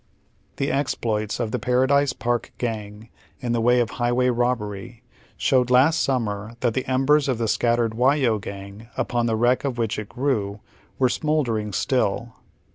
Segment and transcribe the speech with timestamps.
[0.55, 3.09] The exploits of the Paradise Park Gang
[3.39, 5.03] in the way of highway robbery
[5.37, 9.77] showed last summer that the embers of the scattered Whyo Gang, upon the wreck of
[9.77, 10.09] which it.
[10.09, 10.59] grew,
[10.97, 12.33] were smouldering still.